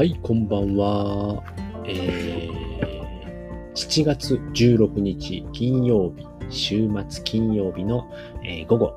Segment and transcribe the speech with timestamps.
[0.00, 1.44] はい、こんばんは。
[1.84, 8.10] えー、7月16日金曜日、週末金曜日の、
[8.42, 8.94] えー、午後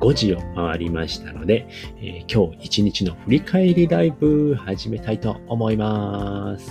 [0.00, 1.68] 5時を回りましたので、
[1.98, 6.68] えー、今日一日の振り返りライブ始めたいと思います。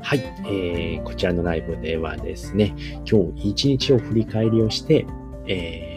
[0.00, 5.04] はい、えー、こちらのライブではですね、今日一日を振り返りをして、
[5.48, 5.89] えー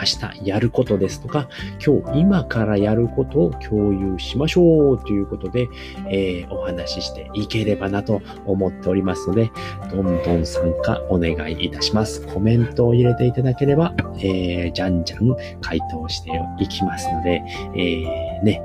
[0.00, 1.48] 明日やることですとか、
[1.84, 5.68] 今日今からやることを共有しましょうということで、
[6.08, 9.50] えー、お話ししていければなと思っておりますので、
[9.90, 12.26] どんどん参加お願いいたします。
[12.26, 17.42] コメントを入れていただければ、えー、じゃんじゃん回答していきますので、
[17.74, 18.62] えー、ね、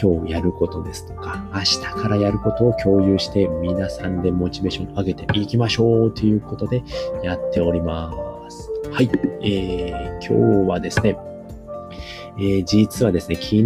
[0.00, 6.82] 今日やることですとか、明日からやることを共有して皆さんでモチベーション上げていきましょうということで
[7.22, 8.37] やっております。
[8.86, 9.10] はい。
[9.42, 11.16] えー、今日はですね、
[12.38, 13.64] えー、実はですね、昨日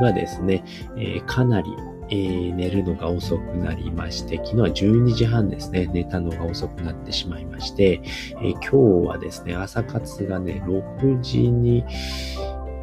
[0.00, 0.64] がですね、
[0.96, 1.70] えー、かなり、
[2.08, 8.00] えー、寝るのが遅くなりまして、昨日は12時半ですね、寝たのが遅くなってしまいまして、
[8.42, 8.76] え今日
[9.08, 11.84] はですね、朝活がね、6時に、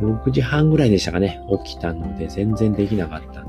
[0.01, 3.48] 6時半ぐらいでしたかね、起きたので全然できなかったんで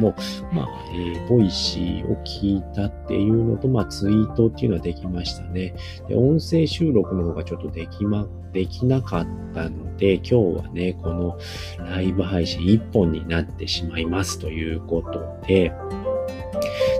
[0.00, 0.14] も、
[0.52, 5.74] まあ、えー、ボイシーを聞いたっていうのと、まあ、ツイートっていうのはできましたね。
[6.08, 11.38] で、音声収録の方がちょっとできま、できなかったので、今日はね、この
[11.78, 15.72] ライブ配信1本になってしまいますということで、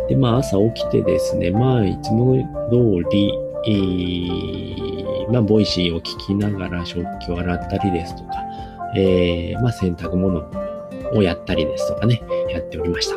[0.08, 2.36] で、まあ、朝起きてですね、まあ、いつも
[2.70, 3.32] 通り、
[3.66, 8.44] えー、まあ、 Voicy を聞きながら食器を洗ったりですとか、
[8.96, 10.44] えー、まあ、洗濯物
[11.14, 13.16] をやったりですとかね、やっておりました。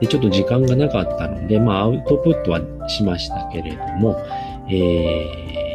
[0.00, 4.16] で、ちょっと時間がなかったので、まあ、アウトプットはしましたけれども、
[4.68, 5.66] えー、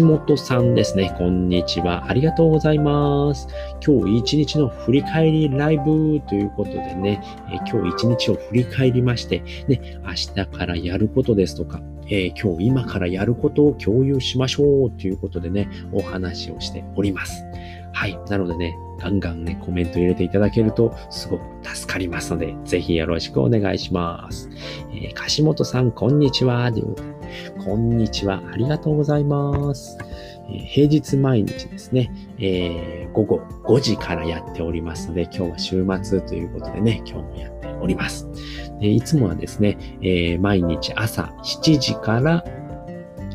[0.00, 1.14] 橋本さんですね。
[1.16, 2.06] こんにちは。
[2.08, 3.48] ありがとうございます。
[3.84, 17.44] 今日一日の振り返りライブということでね、えー、今日一日を振り返りまして、ね、明日からやることですとか、えー、今日今からやることを共有しましょうということでね、お話をしております。
[17.92, 18.18] はい。
[18.28, 24.48] なのでね、ガンガンね、コメント入れていただけるとすごく助かりますので、ぜひよろしくお願いします。
[24.90, 26.70] えー、柏本さん、こんにちは。
[27.64, 28.42] こ、んにちは。
[28.52, 29.98] ありがとうございます。
[30.50, 38.28] え、平日毎日ですね、えー、午後5時からやっておりますので、今日は週末ということでね、今日もやっております。
[38.80, 42.44] でいつもはですね、えー、毎日朝7時から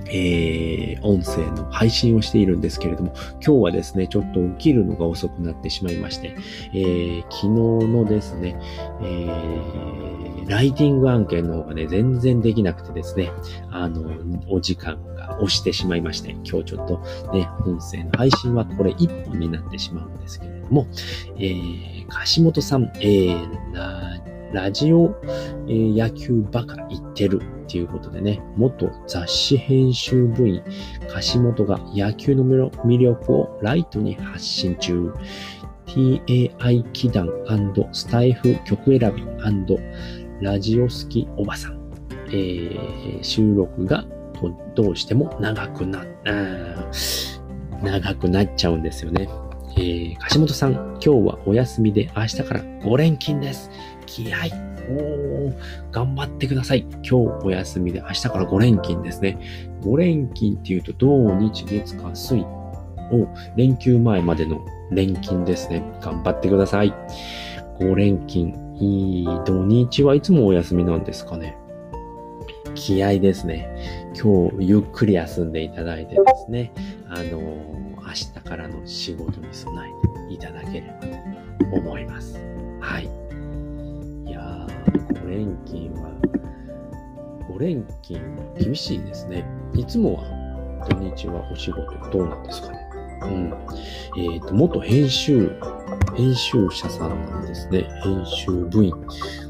[0.07, 3.13] えー、音声の配信をしているんですけれども、
[3.45, 6.35] 今日はですね、ちょっと起きるのが遅くなってしまいまして、
[6.73, 7.47] えー、昨日
[7.87, 8.59] のですね、
[9.01, 13.31] えー、ライティング案件の方がね、全然できなくてですね、
[13.71, 14.11] あの、
[14.49, 16.99] お時間が押してしまいまして、今日ちょっと
[17.33, 20.87] ね、音声の配信はこれ一本になってしまうんですけれども、
[21.37, 25.15] えー、橋本さん、えー、ラジオ、
[25.67, 30.63] えー、野球バカ言ってるっていうことでね、元雑誌編集部員、
[31.33, 35.11] 橋本が野球の魅力をライトに発信中。
[35.85, 37.27] TAI 祈願
[37.91, 39.23] スタイフ曲選び
[40.41, 41.79] ラジオ好きおばさん。
[42.29, 44.05] えー、収録が
[44.75, 46.03] どうしても長くな、
[47.81, 49.29] 長くなっちゃうんですよね。
[49.75, 53.71] えー、橋本さん、今日はお休みで明日から5連勤です。
[54.13, 54.37] 気合
[54.89, 55.53] おー、
[55.91, 56.81] 頑張ってください。
[56.81, 57.15] 今日
[57.45, 59.39] お休みで明日から5連勤ですね。
[59.81, 65.83] 5連勤っていうと、土日月火水を連休前までの連勤ですね。
[66.01, 66.93] 頑張ってください。
[67.79, 68.53] 5連勤。
[68.79, 71.57] いい土日はいつもお休みなんですかね。
[72.75, 74.11] 気合ですね。
[74.21, 76.71] 今日ゆっくり休んでいただいてですね、
[77.07, 81.07] あの、明日からの仕事に備えていただければ
[81.71, 82.37] と思います。
[82.79, 83.22] はい。
[85.43, 86.11] 5連勤は、
[87.49, 89.45] 5連勤は厳しいですね。
[89.75, 92.79] いつもは土日はお仕事どうなんですかね。
[93.23, 93.53] うん。
[94.17, 95.51] えっ、ー、と、元編集
[96.15, 97.87] 編集者さんなんですね。
[98.03, 98.93] 編集部員。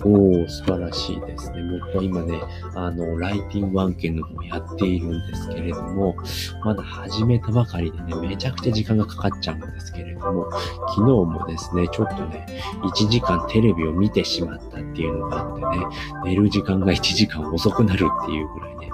[0.04, 1.62] おー、素晴らしいですね。
[1.80, 2.40] 僕は今ね、
[2.76, 6.16] あの、ライティング案件の方やっているんですけれども、
[6.64, 10.50] まだ始めたばかりでね、めちゃくちゃ時間がかかっちゃうんですけれども、
[10.90, 12.46] 昨日もですね、ちょっとね、
[12.82, 15.86] 1時間テレビを見てしまったっていうのがあってね、
[16.26, 18.90] 寝る時間が1時間遅くなるっていうぐらいね、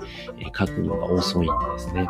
[0.58, 2.10] 書くのが遅いんですね。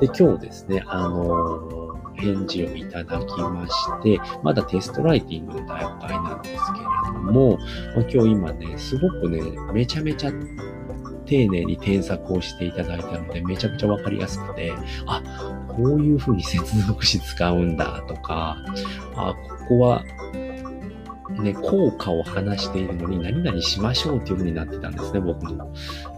[0.00, 1.79] で、今日ですね、あのー
[2.20, 7.58] 返事をいただきまして、まだテストライティングの段階なんですけれども、
[7.96, 9.40] ま、今日今ね、すごくね、
[9.72, 10.32] めちゃめちゃ
[11.26, 14.72] 丁寧に添削をしていただいたので、めちゃくちゃわかりやすくて、
[15.06, 15.22] あ、
[15.68, 18.56] こういう風に接続詞使うんだとか、
[19.14, 19.34] あ、
[19.68, 20.04] ここは
[21.38, 25.72] ね、効果を話しているのに何々しましょうっていう風になってたんですね、僕の、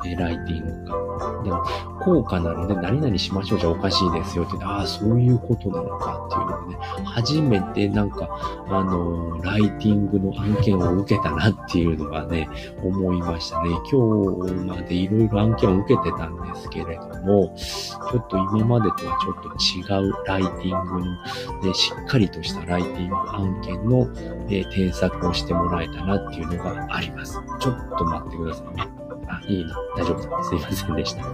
[0.04, 1.43] え、ライティングが。
[1.44, 1.64] でも、
[2.00, 8.28] 効果なので何々しましょうじゃおかしいですよって、ああ、そういうことなのかっていうのをね、初めてなんか、
[8.69, 12.49] あのー、ライティングの案件を受けたなっていうのがね、
[12.82, 13.70] 思いましたね。
[13.90, 19.49] 今日までいろいろ案件を受けてたんですけれども、ちょっと今までとはちょっと
[19.94, 21.22] 違うライティングの、
[21.62, 24.08] ね、しっかりとしたライティング案件の、
[24.49, 27.40] えー、添削をしてもらえたなっていうのがあります。
[27.60, 29.01] ちょっと待ってくださいね。
[29.48, 29.76] いいな。
[29.96, 30.44] 大丈夫だ。
[30.44, 31.24] すいませんでした。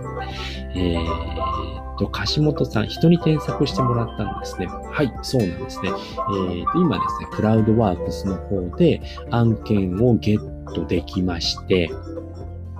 [0.74, 4.66] えー、と、樫本さん、人に添削してもらったんですね。
[4.66, 5.88] はい、そうなんですね。
[5.88, 11.90] えー、と、今ですね、クラウドワークスの方で案件をゲットできまして、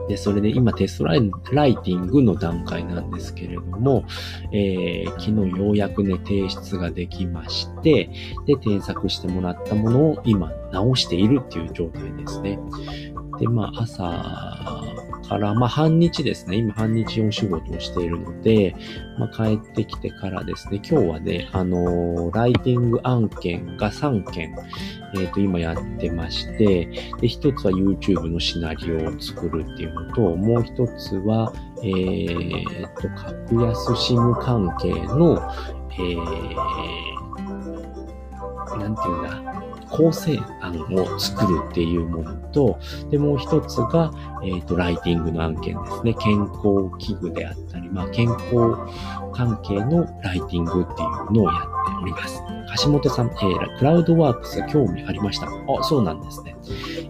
[0.09, 4.05] で、それで今テストライライティングの段階なんですけれども、
[4.53, 8.11] えー、昨日ようやくね、提出ができまして、
[8.47, 12.59] で、添削してもらったものを今直しているっていう状態ですね。
[13.39, 14.03] で、まあ、朝
[15.29, 16.57] から、まあ、半日ですね。
[16.57, 18.75] 今、半日お仕事をしているので、
[19.19, 24.55] まあ、帰ってきてからですね、今日はね、あのー、ライティング案件が3件、
[25.15, 26.87] えっ、ー、と、今やってまして、
[27.21, 31.53] で、一つは YouTube のシナリオを作るっていうのと、もう一つは、
[31.83, 35.41] えっ、と、格安 SIM 関係の、
[35.93, 36.55] えー、
[38.79, 42.79] なんていうんだ、構成案を作るっていうものと、
[43.11, 44.13] で、もう一つが、
[44.45, 46.15] えっ、ー、と、ライティングの案件ですね。
[46.15, 48.77] 健康器具であったり、まあ、健康
[49.33, 51.69] 関係のライティングっていうのをやって
[52.03, 52.43] おります。
[52.85, 55.47] 橋本さん、えー、クラウドワークス興味ありました。
[55.47, 55.51] あ、
[55.83, 56.57] そうなんですね。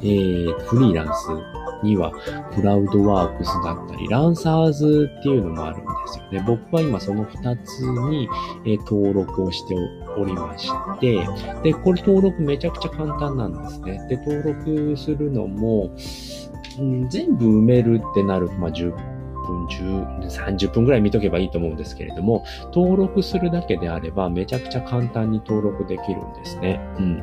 [0.01, 2.13] えー、フリーランスには、
[2.55, 6.45] クラウドワークスだったり、ランサーズっていうのもあるんですよね。
[6.47, 8.29] 僕は今その2つに、
[8.67, 9.75] え、登録をして
[10.17, 10.71] おりまし
[11.01, 11.27] て、
[11.63, 14.07] で、これ登録めちゃくちゃ簡単なんですね。
[14.09, 15.91] で、登録するのも、
[16.79, 22.45] うん、全部埋めるってなると、まあ、10分、10、30分ぐらい見とけばいいと思うんですけれども、
[22.75, 26.81] 登録するだけであれば、めちゃくちゃ簡単に登録できるんですね。
[26.99, 27.23] うん。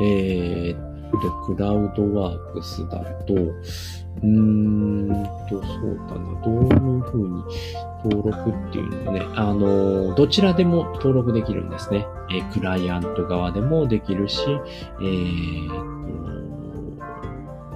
[0.00, 5.08] えー、で、クラウドワークスだと、うーん
[5.48, 7.44] と、そうだな、どういうふうに
[8.04, 12.06] 登録っていうのね、あの、どちらでも登録できるんですね。
[12.30, 15.95] えクライアント側でもできるし、えー、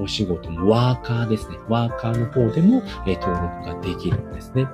[0.00, 1.56] お仕事のワーカーですね。
[1.68, 4.66] ワーカーの方でも、え登録ができるんですね。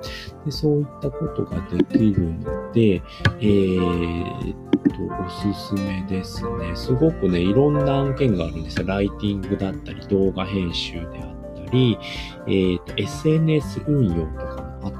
[0.44, 3.02] でそういったことができるので、
[3.40, 6.74] えー、っと、おすすめですね。
[6.74, 8.86] すごくね、いろんな案件があるんですよ。
[8.86, 11.98] ライティングだったり、動画編集であったり、
[12.46, 14.92] えー、っと、SNS 運用とかもあっ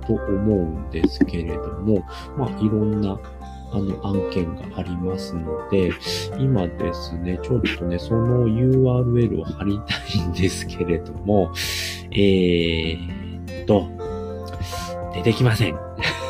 [0.00, 2.04] たと思うんですけれども、
[2.36, 3.18] まあ、いろんな
[3.72, 5.92] あの案件がありますので、
[6.38, 11.52] 今ですね、ちょっとね、その URL を貼りたいんですけれども、
[12.12, 13.88] えー、っと、
[15.14, 15.76] 出てきません。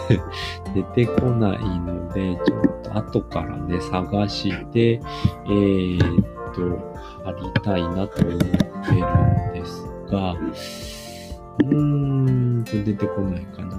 [0.75, 6.95] 出てこないので、ちょっと後からね、探して、えー、っと、
[7.25, 8.61] 貼りたいなと思ってる
[9.51, 13.79] んですが、うーんと出てこないかな。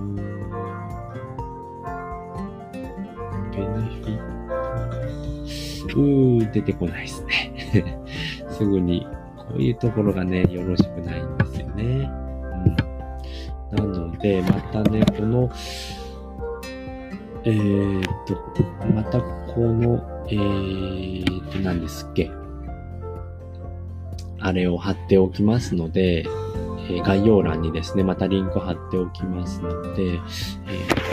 [3.55, 5.99] ベネフィット。
[5.99, 7.97] うー、出てこないですね。
[8.51, 12.11] すぐに、こういうところがね、よろしくないんですよね。
[13.71, 13.93] うん。
[13.93, 15.49] なので、またね、この、
[17.43, 22.31] えー、っと、またこの、えー、っと、何ですっけ。
[24.39, 26.25] あれを貼っておきますので、
[26.89, 31.04] え、概要欄にですね、またリンク貼っておきますので、えー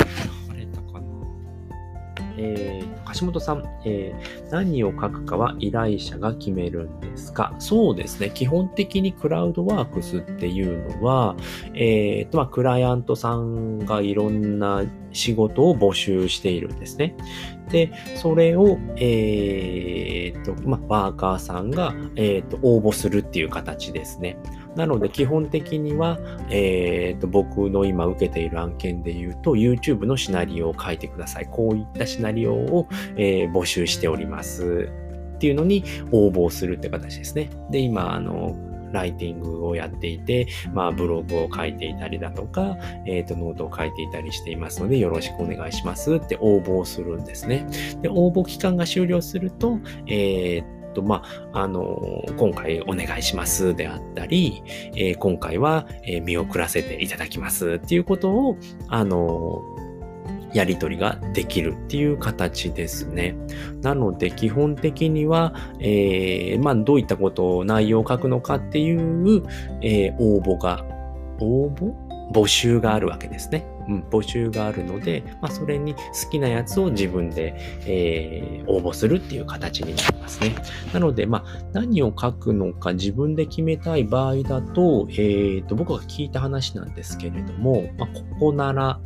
[2.45, 7.55] えー、橋本さん、えー、何を書くかは依頼者が決めるんですか？
[7.61, 8.31] そうですね。
[8.35, 11.37] 基本的にクラウドワークスっていうのは、
[11.75, 14.83] えーとまあ、クライアントさんがいろんな
[15.13, 17.15] 仕事を募集しているんですね。
[17.71, 24.37] で、それを、えーとまあ、ワーカーさんが、えーと応募するっていう形ですね。
[24.77, 26.19] なので基本的には、
[26.51, 31.49] えーと、僕の今受けている案件で言うと YouTube のシナリオを書いてください。
[31.51, 34.91] こういったシナリオを、えー、募集しております。
[35.35, 37.51] っていうのに応募するって形ですね。
[37.71, 38.55] で、今、あの、
[38.93, 42.77] ライティングをやっていて、まあ、ブログを書いていたりだとか、
[43.07, 47.67] えっ、ー、と、ノートを書いていたりしていますので、よろしくお願いしますって応募をするんですね。
[48.03, 51.23] で、応募期間が終了すると、えっーと、ま
[51.53, 54.63] あ、あの、今回お願いしますであったり、
[54.95, 58.57] えー、今回は、え見送らせていただきますっていうことを、
[58.89, 59.63] あの、
[60.53, 63.35] やり取りができるっていう形ですね。
[63.81, 69.43] なので、基本的には、えー、まあ、どういったことを内容を書くのかっていう、
[69.81, 70.85] えー、応募が、
[71.41, 71.95] 応募
[72.33, 73.67] 募集があるわけですね。
[74.11, 77.55] 募集があるので、まあ、それに好きなやつを自分で、
[77.87, 80.55] えー、応募するっていう形になりますね。
[80.93, 89.01] なので、まあ、何を書くのか自分で決めたい場合だと、えー、と、僕が聞いた話なんですけれども、まあ、ここなら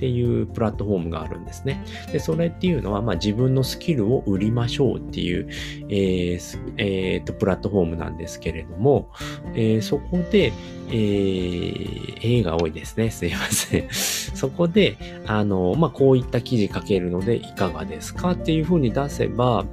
[0.00, 1.84] っていうプラットフォームがあるんですね。
[2.10, 5.46] で、それっていうのは、まあ、自分のスキルを売りましょうっていう、
[5.90, 9.10] えーえー、とプラットフォームなんですけれども、
[9.52, 10.54] えー、そこで、
[10.88, 13.10] えー、A が多いですね。
[13.10, 13.88] すいません。
[14.34, 14.96] そこで、
[15.26, 19.64] あの、まあ、こういった記事書けるのでいかがですかっていうふうに出せば、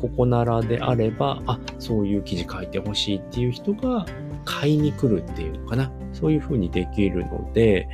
[0.00, 4.06] ここならであれば、あ、そういう記事書いてほしいっていう人が
[4.44, 5.90] 買いに来るっていうのかな。
[6.12, 7.88] そういうふうにできるので、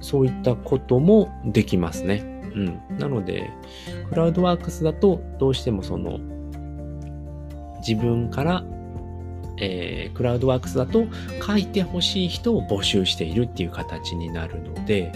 [0.00, 2.22] そういったこともできますね。
[2.54, 2.98] うん。
[2.98, 3.50] なので、
[4.10, 6.18] クラウドワークスだとどうしてもその
[7.78, 8.64] 自分から、
[9.60, 11.06] えー、クラウドワークスだと
[11.46, 15.12] 書いてほしい人を募集しているっていう形になるので、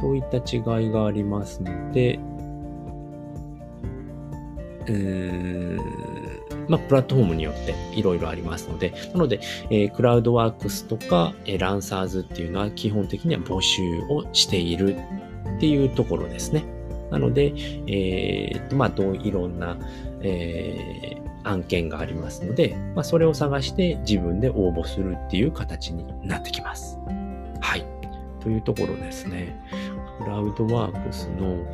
[0.00, 2.18] そういった違いがありますので、
[4.86, 6.12] うーん
[6.68, 14.96] まあ、プラットフォームによっていろいろありますので、なので、えー、クラウドワークスとか、えー、ランサーズっていうのは基本的には募集をしている
[15.56, 16.64] っていうところですね。
[17.10, 17.52] なので、
[17.86, 19.76] えー、と、まあ、どういろんな、
[20.22, 26.98] えー、案件がありますので、まあ、それを探して自分で応募するっていう形になってきます。
[27.60, 27.86] はい。
[28.40, 29.60] というところですね。
[30.22, 31.66] クラウドワークスの、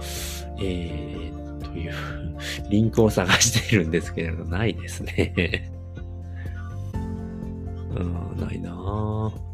[0.58, 1.92] えー、という
[2.70, 5.70] リンクを探しているんですけれど、ないですね
[7.94, 9.48] うん、ないなぁ。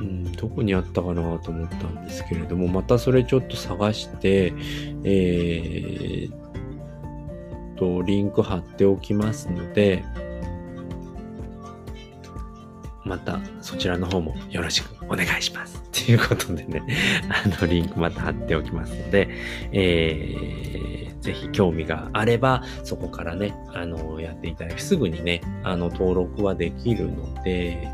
[0.00, 4.52] うん、どこにあったかなと思ったんですけれども、またそれちょっと探して、
[5.02, 6.47] えー、
[7.78, 10.04] と、リンク貼っておきますので、
[13.04, 15.82] またそちらの方もよろしくお願いします。
[16.06, 16.82] ということでね、
[17.28, 19.28] あの、リンクまた貼っておきますので、
[19.72, 27.88] えー、ぜひ興味があれば、そこからね、あの、やっていただき、すぐにね、あの、登録はできるので、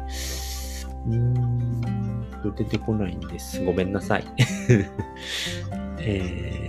[1.07, 3.65] うん出てこないんです。
[3.65, 4.25] ごめんなさい。
[5.99, 6.64] えー、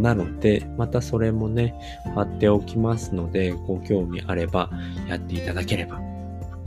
[0.00, 1.74] なので、またそれもね、
[2.14, 4.70] 貼っておきますので、ご興味あれば
[5.08, 6.00] やっていただければ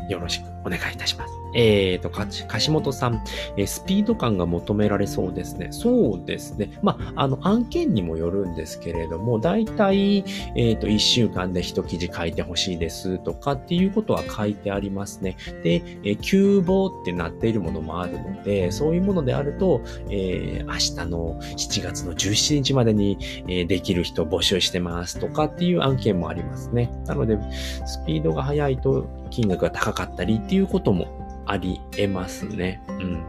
[0.10, 0.55] よろしく。
[0.66, 1.46] お願いいたします。
[1.56, 3.24] えーと、橋本さん、
[3.56, 5.70] えー、スピード感が求められそうですね。
[5.72, 6.78] そうですね。
[6.84, 15.38] まあ、あの、案件にもよるんですけれども、だいたい、えっ、ー、と、1週間で一記事書いてほしいですとかっていうことは書いてありますね。
[15.64, 23.18] で、えー、急募ってなっているものもあるので、そういうものであると、えー、明日の7月の17日までに、
[23.48, 26.92] えー、できる人募集してますとかっていう案件もありますね。
[27.06, 27.38] なので、
[27.86, 32.82] スピードが速いと金額が高かったりっていういうこともあり得ますね。
[32.88, 33.24] うん。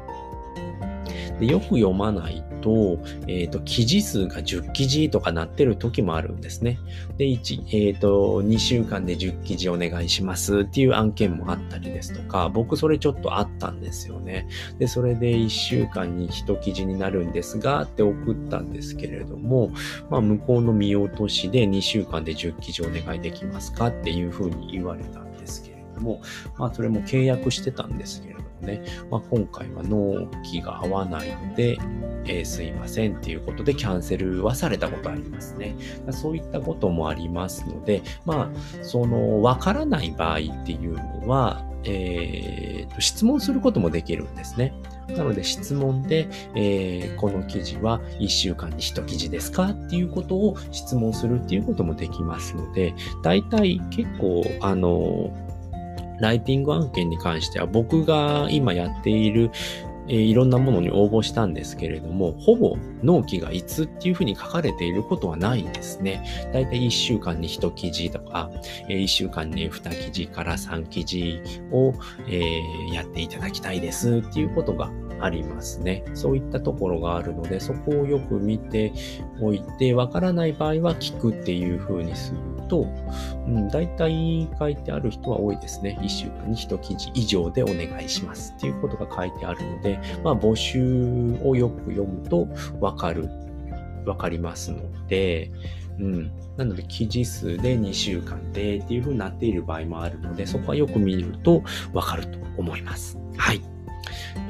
[1.38, 6.78] でよく読まないと、えっ、ー、と、記事数が10記事とかなってる時もあるんですね。
[7.16, 14.48] で、1、えっ、ー、と、2週間で10記事お願いしますっていう案件もあったりですとか、僕それちょっとあったんですよね。
[14.78, 19.70] で、それで1週間に1記事になるんですが、って送ったんですけれども、
[20.10, 26.22] まあ、向こうの見落としで2週間で10記事お願いできますかっていうふうに言われたんですけれども、
[26.58, 31.78] まあ、それも契約してたんですけれどもね、まあ、今回は納期が合わないので、
[32.24, 35.76] えー、すいませんっていうことでキャンセルはされたことありますね。
[36.10, 44.74] そういったこともありますので、まあ、その、わからない場合っていうのは、えーと、質問することもできるんですね。
[45.08, 55.30] なので質問で、えー、この記事は1週間に1記事ですかっていうことを質問するっていうこともできますので、大体結構、あの、
[56.20, 59.50] ライティング案件に関しては僕が今やっている
[60.08, 66.24] え、いろんなものに応募したんですけれども、ほぼ納期がいつっていうふうに書かれていることはないんですね。
[66.52, 68.50] だいたい1週間に1記事とか、
[68.88, 71.40] え、1週間に2記事から3記事
[71.72, 71.92] を、
[72.28, 76.04] え、やっていただきたいですっていうことがありますね。
[76.14, 78.92] そういったところがあるので、そこをよく見て
[79.40, 82.86] おいて、わからない場合は聞くっていう風にすると、
[83.46, 85.98] うん、大体書いてある人は多いですね。
[86.00, 92.48] 1週間に1記事以上でお願いしますっていうことが書いてあるので、まあ募集をよく読むと
[92.80, 93.28] わかる、
[94.04, 95.50] わかりますので、
[95.98, 96.30] うん。
[96.56, 103.18] なので、記事数で2週間でっていう風になっている場合もあるので、そこはよく見るとわかると思います。
[103.36, 103.75] はい。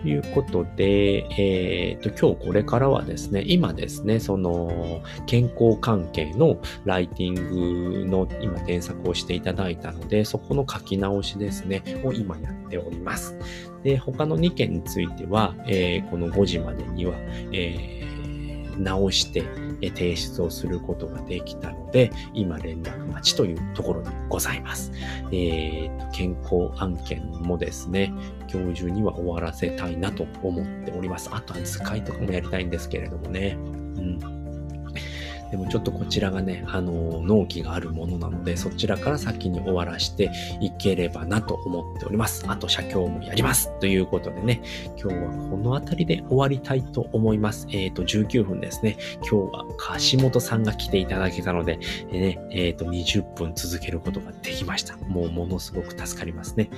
[0.03, 13.37] ということで、えっ、と、今日これからはですね、今ですね、その、健康関係のライティングの今添削をしていただいたので、そこの書き直しですね、を今やっております。
[13.83, 17.15] で、他の2件については、えー、この5時までには、
[17.53, 18.16] えー、
[18.79, 19.45] 直して、
[19.95, 24.93] 提出をすることができたので、今連絡待ちというところでございます。
[25.33, 28.13] えー、健康案件もですね、
[28.53, 31.31] 今日中には終わらせたいなと思っております。
[31.33, 33.57] あとは図解とかもやりたいんですけれどもね。
[33.61, 34.36] うん
[35.51, 42.45] でもちょっとこちらがね、あの、納期があるものなので、そちらから先に終わらしていければなと思っております。
[42.49, 43.71] あと、写経もやります。
[43.79, 44.63] ということでね、
[45.01, 47.67] 今日はこの辺りで終わりたいと思います。
[47.71, 48.97] えっ、ー、と、19分ですね。
[49.17, 49.65] 今日は
[50.13, 51.79] 橋本さんが来ていただけたので、
[52.11, 54.97] えー、ね、えっ、ー、と、20分続けることができました。
[54.97, 56.71] もうものすごく助かりますね。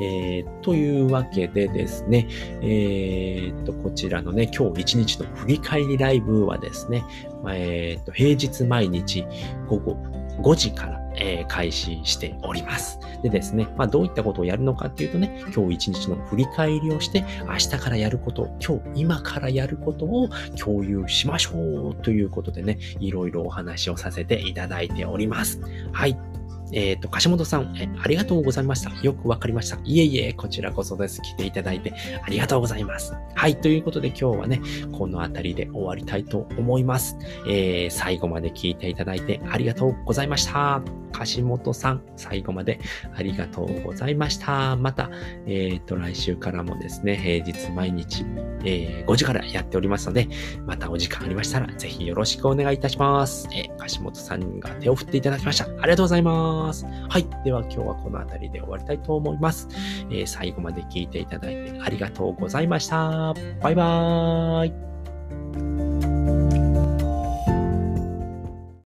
[0.00, 2.26] えー、というわけでですね、
[2.62, 7.04] えっ、と、こちらのね、今日一日の振り返りライブはですね、
[7.52, 9.26] えっ、と、平日毎日
[9.68, 9.96] 午後
[10.40, 12.98] 5時から、えー、開始しております。
[13.22, 20.28] でですね、まあどういったことをやるのかっていうとね、今日一日の振り返りをして、明日からやること、今日今からやることを
[20.58, 25.60] 共有しましょうということでね、いろいろお話をさせていただいております。
[25.92, 26.18] はい。
[26.74, 28.90] えっ、ー、と、柏本さん、え、ありがとうございました。
[29.02, 29.78] よくわかりました。
[29.84, 31.22] いえいえ、こちらこそです。
[31.22, 33.14] 来ていただいてありがとうございます。
[33.34, 34.60] はい、ということで今日はね、
[34.92, 37.16] この辺りで終わりたいと思います。
[37.48, 41.03] えー、最後まで聞いていただいてありがとうございました。
[41.14, 42.80] 柏本さん、最後まで
[43.14, 44.76] ありがとうございました。
[44.76, 45.10] また、
[45.46, 48.26] えっ、ー、と、来週からもですね、平日毎日、
[48.64, 50.28] えー、5時からやっておりますので、
[50.66, 53.48] またお時間ありましたら、ぜひよろしくお願いいたします。
[53.52, 55.64] えー、柏本さんが手を振っていただきました。
[55.64, 56.84] ありがとうございます。
[56.84, 57.26] はい。
[57.44, 59.68] では今日はこの辺りで終わりたいと思います。
[60.10, 63.34] えー、最後まで聞いていただいてありがとうございました。
[63.62, 66.13] バイバーイ。